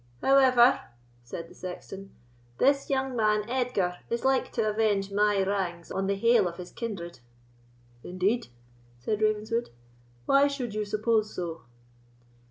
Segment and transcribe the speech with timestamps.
[0.23, 0.79] "However,"
[1.21, 2.09] said the sexton,
[2.57, 6.71] "this young man Edgar is like to avenge my wrangs on the haill of his
[6.71, 7.19] kindred."
[8.03, 8.47] "Indeed?"
[8.97, 9.69] said Ravenswood;
[10.25, 11.65] "why should you suppose so?"